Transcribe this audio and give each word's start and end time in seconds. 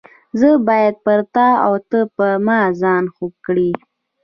زه 0.39 0.49
باید 0.67 0.95
پر 1.05 1.19
تا 1.33 1.47
او 1.65 1.75
ته 1.89 1.99
پر 2.15 2.31
ما 2.45 2.59
ځان 2.81 3.03
خوږ 3.15 3.33
کړې. 3.45 3.69